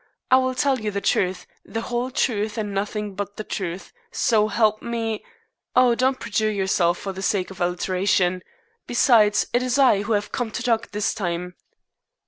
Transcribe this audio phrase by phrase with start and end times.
[0.31, 4.47] I will tell you the truth, the whole truth, and nothing but the truth, so
[4.47, 5.95] help me" "Sh s sh!
[5.99, 8.41] Do not perjure yourself for the sake of alliteration.
[8.87, 11.53] Besides, it is I who have come to talk this time."